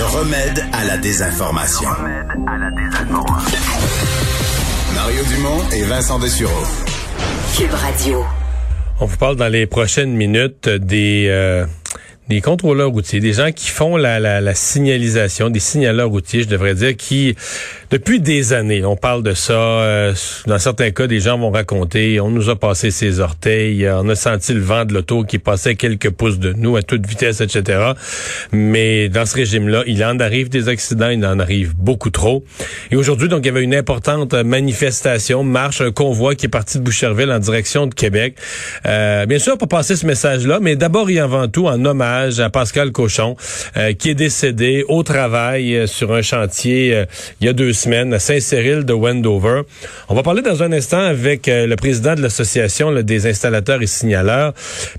[0.00, 1.90] Le remède à la désinformation.
[4.94, 6.64] Mario Dumont et Vincent Dessureau.
[7.54, 8.24] Cube Radio.
[8.98, 11.66] On vous parle dans les prochaines minutes des euh,
[12.30, 16.48] des contrôleurs routiers, des gens qui font la, la, la, signalisation, des signaleurs routiers, je
[16.48, 17.34] devrais dire, qui,
[17.90, 20.14] depuis des années, on parle de ça, euh,
[20.46, 24.14] dans certains cas, des gens vont raconter, on nous a passé ses orteils, on a
[24.14, 27.94] senti le vent de l'auto qui passait quelques pouces de nous à toute vitesse, etc.
[28.52, 32.44] Mais dans ce régime-là, il en arrive des accidents, il en arrive beaucoup trop.
[32.92, 36.78] Et aujourd'hui, donc, il y avait une importante manifestation, marche, un convoi qui est parti
[36.78, 38.36] de Boucherville en direction de Québec.
[38.86, 42.50] Euh, bien sûr, pour passer ce message-là, mais d'abord et avant tout, en hommage à
[42.50, 43.36] Pascal Cochon,
[43.76, 47.06] euh, qui est décédé au travail euh, sur un chantier euh,
[47.40, 49.62] il y a deux semaines à Saint-Cyril de Wendover.
[50.08, 54.52] On va parler dans un instant avec le président de l'association des installateurs et signaleurs.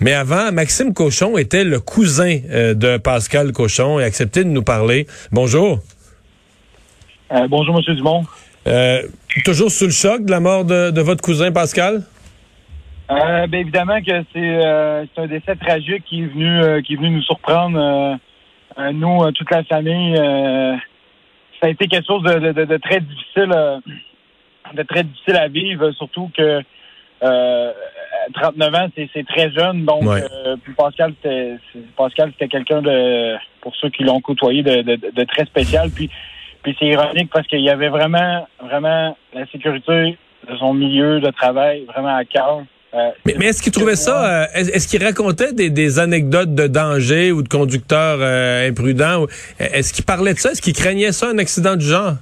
[0.00, 4.62] Mais avant, Maxime Cochon était le cousin de Pascal Cochon et a accepté de nous
[4.62, 5.06] parler.
[5.32, 5.80] Bonjour.
[7.48, 8.24] bonjour, Monsieur Dumont.
[9.44, 12.04] toujours sous le choc de la mort de votre cousin Pascal?
[13.10, 16.96] Euh, ben évidemment que euh, c'est un décès tragique qui est venu euh, qui est
[16.96, 18.18] venu nous surprendre
[18.92, 23.80] nous toute la famille ça a été quelque chose de, de, de très difficile
[24.74, 26.62] de très difficile à vivre surtout que
[27.20, 30.04] 39 ans c'est très jeune donc
[30.62, 31.56] puis Pascal c'était
[31.96, 36.10] Pascal c'était quelqu'un de pour ceux qui l'ont côtoyé de, de, très spécial puis
[36.62, 41.30] puis c'est ironique parce qu'il y avait vraiment vraiment la sécurité de son milieu de
[41.30, 45.98] travail vraiment à cœur euh, mais, est-ce qu'il trouvait ça, euh, est-ce qu'il racontait des,
[45.98, 49.26] anecdotes de danger ou de conducteurs euh, imprudents?
[49.58, 50.52] Est-ce qu'il parlait de ça?
[50.52, 52.14] Est-ce qu'il craignait ça, un accident du genre?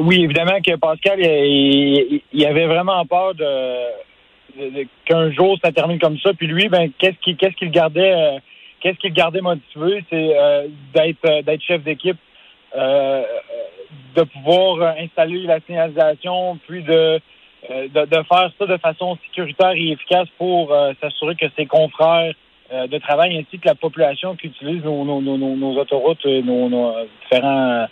[0.00, 6.18] oui, évidemment que Pascal, il, il, avait vraiment peur de, qu'un jour ça termine comme
[6.18, 6.34] ça.
[6.34, 8.42] Puis lui, ben, qu'est-ce qu'il qu'est-ce qu'il gardait,
[8.80, 10.36] qu'est-ce qu'il gardait motivé, c'est
[10.92, 12.18] d'être d'être chef d'équipe,
[12.74, 17.18] de pouvoir installer la signalisation, puis de
[17.70, 22.34] euh, de, faire ça de façon sécuritaire et efficace pour euh, s'assurer que ses confrères
[22.72, 26.68] euh, de travail ainsi que la population qui utilise nos, nos, nos, nos autoroutes, nos,
[26.68, 27.86] nos différents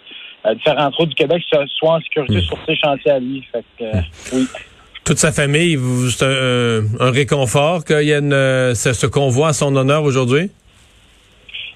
[0.56, 1.42] différents routes du Québec
[1.78, 2.40] soient en sécurité hmm.
[2.40, 3.46] sur ces chantiers à lui.
[3.52, 3.84] Fait que,
[4.34, 4.46] oui.
[5.04, 5.78] Toute sa famille,
[6.10, 10.50] c'est un, un, réconfort qu'il y ait une, ce, ce convoi à son honneur aujourd'hui?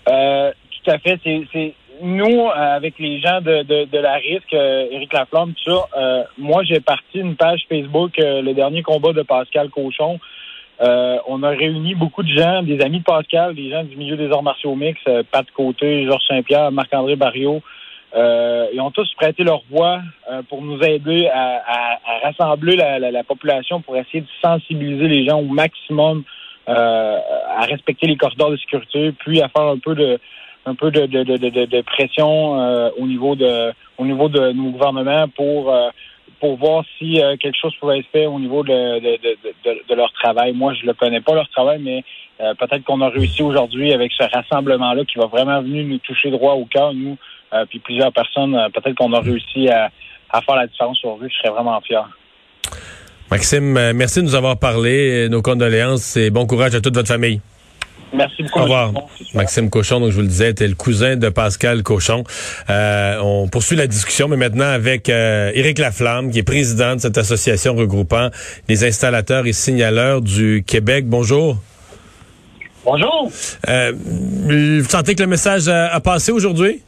[0.06, 1.18] tout à fait.
[1.24, 5.86] C'est nous, euh, avec les gens de, de, la risque, euh, Éric Laflamme, tout ça,
[5.96, 10.18] euh, moi, j'ai parti une page Facebook, le dernier combat de Pascal Cochon.
[10.80, 14.30] on a réuni beaucoup de gens, des amis de Pascal, des gens du milieu des
[14.30, 17.62] arts martiaux mix, Pat Côté, Georges Saint-Pierre, Marc-André Barriot.
[18.14, 20.00] ils ont tous prêté leur voix
[20.48, 25.44] pour nous aider à, rassembler la, la, population pour essayer de sensibiliser les gens au
[25.44, 26.24] maximum
[26.66, 30.18] à respecter les corridors de sécurité, puis à faire un peu de
[30.66, 35.72] un peu de, de, pression euh, au niveau de au niveau de nos gouvernements pour
[35.72, 35.88] euh,
[36.40, 40.52] pour voir si euh, quelque chose pouvait être fait au niveau de, de, leur travail.
[40.52, 42.04] Moi, je ne connais pas leur travail, mais
[42.58, 46.52] peut-être qu'on a réussi aujourd'hui avec ce rassemblement-là qui va vraiment venir nous toucher droit
[46.52, 47.16] au cœur, nous,
[47.70, 48.54] puis plusieurs personnes.
[48.74, 49.90] peut-être qu'on a réussi à,
[50.28, 51.26] à, faire la différence eux.
[51.26, 52.06] Je serais vraiment fier.
[53.30, 55.30] Maxime, merci de nous avoir parlé.
[55.30, 57.40] Nos condoléances et bon courage à toute votre famille.
[58.12, 58.60] Merci beaucoup.
[58.60, 58.92] Au revoir.
[59.34, 62.24] Maxime Cochon, donc je vous le disais, était le cousin de Pascal Cochon.
[62.70, 67.00] Euh, on poursuit la discussion, mais maintenant avec euh, Éric Laflamme, qui est président de
[67.00, 68.30] cette association regroupant
[68.68, 71.06] les installateurs et signaleurs du Québec.
[71.06, 71.56] Bonjour.
[72.84, 73.30] Bonjour.
[73.68, 76.82] Euh, vous sentez que le message a, passé aujourd'hui?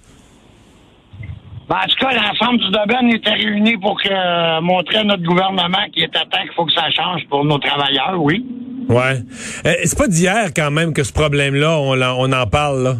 [1.69, 5.85] Ben, en tout cas, l'ensemble du domaine était réuni pour que, montrer à notre gouvernement
[5.93, 8.43] qui est à temps qu'il faut que ça change pour nos travailleurs, oui.
[8.89, 9.19] Ouais.
[9.67, 12.95] Euh, c'est pas d'hier quand même que ce problème-là, on, on, en parle, là?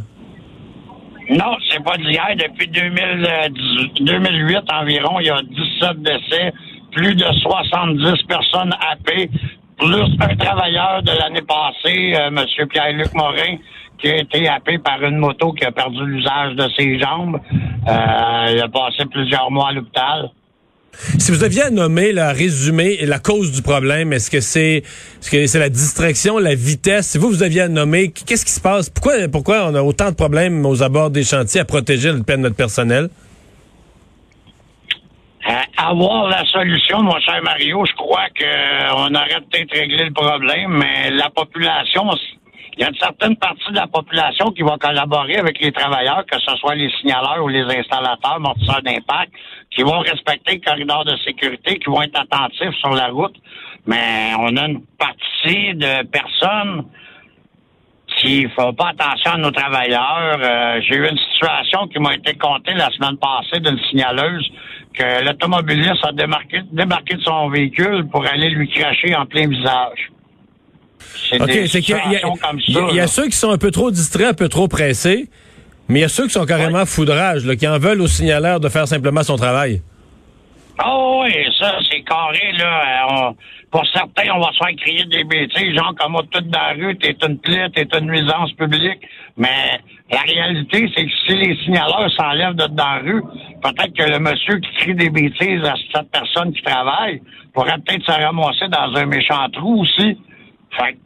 [1.31, 2.27] Non, c'est pas d'hier.
[2.37, 6.53] Depuis 2008 environ, il y a 17 décès,
[6.93, 9.31] plus de 70 personnes happées,
[9.79, 12.45] plus un travailleur de l'année passée, euh, M.
[12.69, 13.57] Pierre-Luc Morin,
[13.99, 17.41] qui a été happé par une moto qui a perdu l'usage de ses jambes.
[17.89, 20.31] Euh, il a passé plusieurs mois à l'hôpital.
[21.19, 24.83] Si vous deviez nommer, la résumer la cause du problème, est-ce que c'est
[25.21, 27.09] ce que c'est la distraction, la vitesse?
[27.09, 28.91] Si vous, vous deviez nommer, qu'est-ce qui se passe?
[28.91, 33.11] Pourquoi, pourquoi on a autant de problèmes aux abords des chantiers à protéger notre personnel?
[35.79, 41.11] avoir la solution, mon cher Mario, je crois qu'on aurait peut-être réglé le problème, mais
[41.11, 42.11] la population,
[42.79, 46.25] il y a une certaine partie de la population qui va collaborer avec les travailleurs,
[46.31, 49.33] que ce soit les signaleurs ou les installateurs, amortisseurs d'impact,
[49.73, 53.35] qui vont respecter le corridor de sécurité, qui vont être attentifs sur la route.
[53.87, 56.85] Mais on a une partie de personnes
[58.19, 60.39] qui font pas attention à nos travailleurs.
[60.41, 64.49] Euh, j'ai eu une situation qui m'a été contée la semaine passée d'une signaleuse
[64.95, 70.13] que l'automobiliste a démarqué, débarqué de son véhicule pour aller lui cracher en plein visage.
[71.41, 74.35] OK, c'est qu'il y, a, y a ceux qui sont un peu trop distraits, un
[74.35, 75.29] peu trop pressés,
[75.89, 78.61] mais il y a ceux qui sont carrément foudrages, là, qui en veulent au signaleur
[78.61, 79.83] de faire simplement son travail.
[80.85, 83.29] Oh oui, ça, c'est carré, là.
[83.29, 83.33] Euh,
[83.71, 86.73] pour certains, on va se faire crier des bêtises, genre comme moi, tout dans la
[86.73, 89.01] rue, t'es une plaie, t'es une nuisance publique.
[89.37, 89.81] Mais
[90.11, 93.23] la réalité, c'est que si les signaleurs s'enlèvent de dans la rue,
[93.63, 97.21] peut-être que le monsieur qui crie des bêtises à cette personne qui travaille
[97.53, 100.17] pourrait peut-être se ramasser dans un méchant trou aussi.
[100.77, 100.97] Fait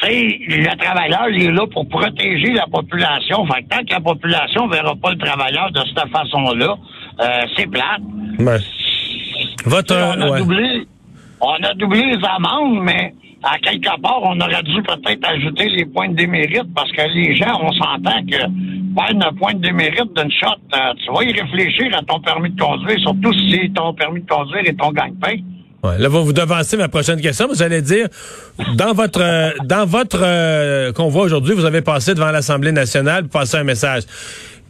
[0.00, 3.44] tu sais, le travailleur, il est là pour protéger la population.
[3.46, 6.76] Fait que tant que la population verra pas le travailleur de cette façon-là,
[7.20, 7.26] euh,
[7.56, 8.00] c'est plate.
[9.66, 10.86] Votre, on, a doublé,
[11.40, 15.84] on a doublé les amendes, mais à quelque part, on aurait dû peut-être ajouter les
[15.84, 20.14] points de démérite parce que les gens, on s'entend que prendre un point de démérite
[20.16, 23.92] d'une shot, euh, tu vas y réfléchir à ton permis de conduire, surtout si ton
[23.94, 25.36] permis de conduire est ton gagne-pain.
[25.82, 27.48] Ouais, là, vous vous devancez ma prochaine question.
[27.48, 28.08] Vous allez dire,
[28.74, 33.40] dans votre euh, dans votre euh, convoi aujourd'hui, vous avez passé devant l'Assemblée nationale pour
[33.40, 34.02] passer un message.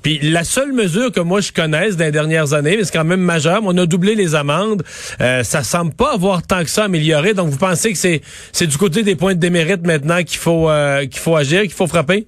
[0.02, 3.20] Puis la seule mesure que moi je connaisse les dernières années, mais c'est quand même
[3.20, 4.82] majeur, on a doublé les amendes.
[5.20, 7.34] Euh, ça semble pas avoir tant que ça amélioré.
[7.34, 8.22] Donc vous pensez que c'est
[8.52, 11.72] c'est du côté des points de démérite maintenant qu'il faut euh, qu'il faut agir, qu'il
[11.72, 12.26] faut frapper?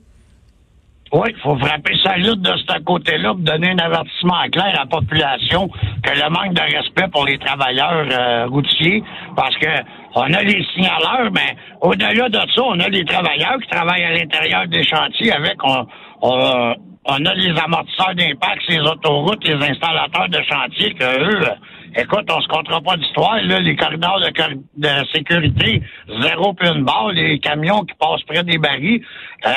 [1.13, 4.85] Oui, il faut frapper sa lutte de ce côté-là pour donner un avertissement clair à
[4.85, 5.69] la population
[6.03, 9.03] que le manque de respect pour les travailleurs euh, routiers,
[9.37, 9.69] parce que
[10.15, 14.13] on a les signaleurs, mais au-delà de ça, on a les travailleurs qui travaillent à
[14.13, 15.87] l'intérieur des chantiers avec on,
[16.23, 16.75] on
[17.05, 21.49] on a les amortisseurs d'impact, les autoroutes, les installateurs de chantier que eux,
[21.97, 25.83] écoute, on se comptera pas d'histoire, là, les corridors de, sécurité,
[26.21, 29.03] zéro puis une barre, les camions qui passent près des barils.
[29.47, 29.51] Euh,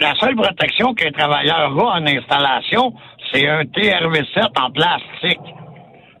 [0.00, 2.92] la seule protection qu'un travailleur a en installation,
[3.32, 5.40] c'est un TRV7 en plastique.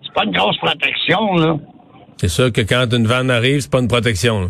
[0.02, 1.56] C'est pas une grosse protection, là.
[2.18, 4.48] C'est sûr que quand une vanne arrive, c'est pas une protection, là.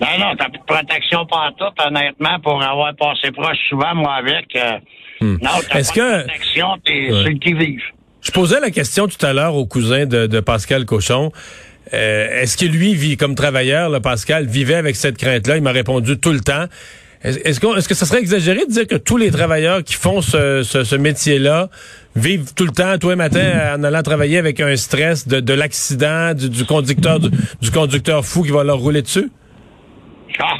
[0.00, 4.14] Non, non, t'as plus de protection pas tout, honnêtement, pour avoir passé proche souvent, moi,
[4.14, 4.54] avec.
[4.54, 4.78] Euh,
[5.20, 5.36] Hmm.
[5.42, 6.26] Non, Est-ce que
[8.20, 11.32] Je posais la question tout à l'heure au cousin de, Pascal Cochon.
[11.94, 15.56] Euh, est-ce que lui vit comme travailleur, le Pascal, vivait avec cette crainte-là?
[15.56, 16.66] Il m'a répondu tout le temps.
[17.22, 20.20] Est-ce, que, est-ce que ça serait exagéré de dire que tous les travailleurs qui font
[20.20, 21.68] ce, métier-là
[22.14, 26.32] vivent tout le temps, tous les matins, en allant travailler avec un stress de, l'accident,
[26.34, 29.30] du, conducteur du, conducteur fou qui va leur rouler dessus?
[30.38, 30.54] Ah,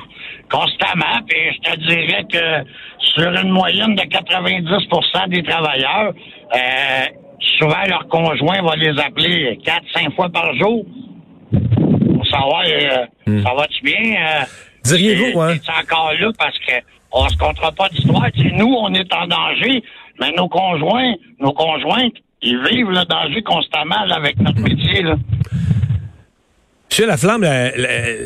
[0.51, 1.23] constamment.
[1.29, 2.69] Puis je te dirais que
[3.15, 6.13] sur une moyenne de 90% des travailleurs,
[6.55, 7.05] euh,
[7.59, 10.85] souvent leur conjoint va les appeler 4-5 fois par jour
[11.51, 13.43] pour savoir euh, hmm.
[13.43, 14.17] ça va-tu bien.
[14.17, 14.45] Euh,
[14.85, 15.57] Diriez-vous, hein?
[15.63, 16.73] C'est encore là parce que
[17.13, 18.29] on se comptera pas d'histoire.
[18.53, 19.83] Nous, on est en danger,
[20.21, 25.03] mais nos conjoints, nos conjointes, ils vivent le danger constamment avec notre métier.
[25.03, 25.17] Là.
[26.99, 27.71] Monsieur Laflamme, la,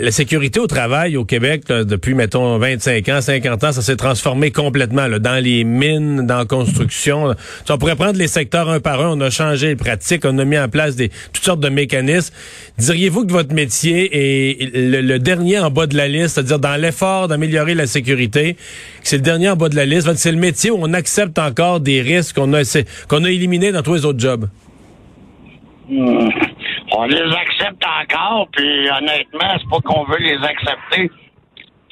[0.00, 4.50] la, sécurité au travail au Québec, depuis, mettons, 25 ans, 50 ans, ça s'est transformé
[4.50, 7.34] complètement dans les mines, dans la construction.
[7.69, 10.46] on pourrait prendre les secteurs un par un, on a changé les pratiques, on a
[10.46, 12.34] mis en place des toutes sortes de mécanismes.
[12.78, 17.28] Diriez-vous que votre métier est le, dernier en bas de la liste, c'est-à-dire dans l'effort
[17.28, 18.56] d'améliorer la sécurité,
[19.02, 21.81] c'est le dernier en bas de la liste, c'est le métier où on accepte encore
[21.81, 22.62] des risques qu'on a,
[23.06, 24.48] qu'on a éliminés dans tous les autres jobs?
[25.91, 26.52] Hmm
[26.96, 31.11] on les accepte encore, puis honnêtement, c'est pas qu'on veut les accepter,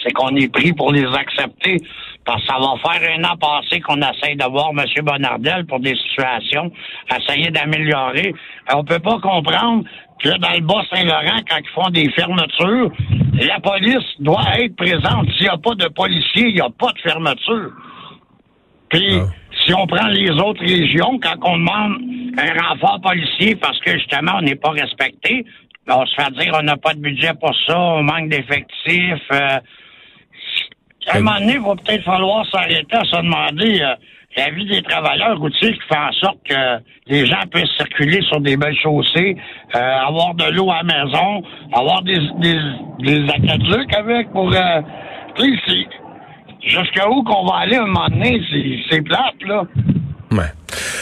[0.02, 1.78] c'est qu'on est pris pour les accepter.
[2.24, 4.84] Parce que ça va faire un an passé qu'on essaye d'avoir M.
[5.02, 6.70] Bonardel pour des situations,
[7.16, 8.34] essayer d'améliorer.
[8.72, 9.84] On peut pas comprendre
[10.22, 12.92] que dans le Bas-Saint-Laurent, quand ils font des fermetures,
[13.32, 15.30] la police doit être présente.
[15.32, 17.70] S'il n'y a pas de policiers, il n'y a pas de fermeture.
[18.90, 19.26] Puis, ah.
[19.64, 22.02] si on prend les autres régions, quand on demande
[22.38, 25.44] un renfort policier parce que justement on n'est pas respecté.
[25.88, 29.28] On se fait dire on n'a pas de budget pour ça, on manque d'effectifs.
[29.32, 29.58] Euh,
[31.08, 33.94] à un moment donné, il va peut-être falloir s'arrêter à se demander euh,
[34.36, 38.40] la vie des travailleurs routiers qui fait en sorte que les gens puissent circuler sur
[38.40, 39.36] des belles chaussées,
[39.74, 42.58] euh, avoir de l'eau à la maison, avoir des, des,
[43.00, 43.26] des
[43.96, 44.52] avec pour...
[44.52, 44.82] Euh,
[46.62, 48.40] jusqu'à où qu'on va aller à un moment donné,
[48.90, 49.64] c'est plate, là.
[50.30, 50.52] Ouais.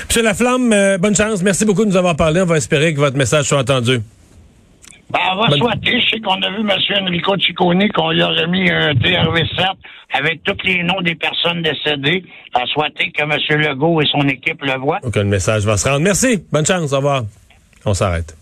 [0.09, 1.43] Monsieur Laflamme, euh, bonne chance.
[1.43, 2.41] Merci beaucoup de nous avoir parlé.
[2.41, 4.01] On va espérer que votre message soit entendu.
[5.11, 6.01] Ben, on va souhaiter.
[6.01, 6.71] Je sais qu'on a vu M.
[7.07, 9.65] Enrico Ciccone qu'on lui a remis un TRV7
[10.13, 12.25] avec tous les noms des personnes décédées.
[12.55, 13.61] À souhaiter que M.
[13.61, 15.01] Legault et son équipe le voient.
[15.03, 16.01] Donc, le message va se rendre.
[16.01, 16.45] Merci.
[16.53, 16.93] Bonne chance.
[16.93, 17.25] Au revoir.
[17.85, 18.37] On s'arrête.